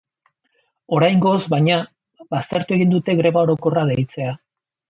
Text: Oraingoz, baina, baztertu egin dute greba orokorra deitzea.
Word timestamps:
Oraingoz, 0.99 1.33
baina, 1.55 1.77
baztertu 2.37 2.79
egin 2.79 2.97
dute 2.97 3.19
greba 3.23 3.47
orokorra 3.49 3.89
deitzea. 3.93 4.35